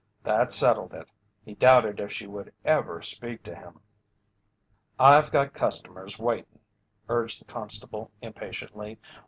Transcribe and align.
That 0.23 0.51
settled 0.51 0.95
it! 0.95 1.11
He 1.45 1.53
doubted 1.53 1.99
if 1.99 2.11
she 2.11 2.25
would 2.25 2.51
ever 2.65 3.03
speak 3.03 3.43
to 3.43 3.53
him. 3.53 3.81
"I've 4.97 5.29
got 5.29 5.53
customers 5.53 6.17
waitin'," 6.17 6.57
urged 7.07 7.39
the 7.39 7.45
constable, 7.51 8.09
impatiently. 8.19 8.97